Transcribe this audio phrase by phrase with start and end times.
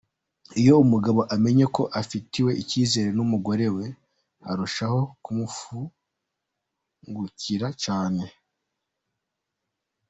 [0.59, 3.85] Iyo umugabo amenye ko afitiwe icyizere n'umugore we,
[4.51, 8.23] arushaho kumufungukira cyane.